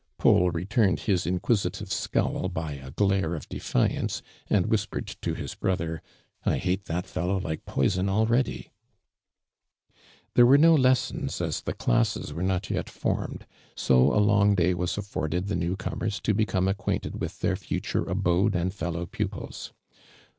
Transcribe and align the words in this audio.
Paul 0.17 0.51
retmned 0.51 1.01
his 1.01 1.27
in<piisitive 1.27 1.91
scowl 1.91 2.49
by 2.49 2.71
a 2.71 2.89
glare 2.89 3.35
of 3.35 3.45
<leliance, 3.49 4.23
ami 4.49 4.61
whisjx.fcd 4.65 5.21
to 5.21 5.35
his 5.35 5.53
lirother: 5.53 5.99
"I 6.43 6.57
hate 6.57 6.85
that 6.85 7.05
fellow 7.05 7.39
like 7.39 7.65
poison 7.67 8.09
already!'' 8.09 8.71
Theie 10.33 10.43
were 10.47 10.57
no 10.57 10.73
lessons 10.73 11.39
as 11.39 11.61
the 11.61 11.73
classes 11.73 12.33
were 12.33 12.41
not 12.41 12.71
yet 12.71 12.89
formed, 12.89 13.45
,so 13.75 14.11
a 14.11 14.17
long 14.17 14.55
day 14.55 14.73
was 14.73 14.93
attbrded 14.95 15.41
tl»e 15.41 15.55
new 15.55 15.75
comers 15.75 16.19
to 16.21 16.33
become 16.33 16.67
ac(|uainted 16.67 17.19
with 17.21 17.33
tlieir 17.39 17.55
future 17.59 18.03
abfule 18.05 18.55
an<l 18.55 18.71
fellow 18.73 19.05
juipils. 19.05 19.71